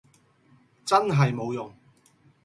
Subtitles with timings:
[0.83, 1.71] 真係冇用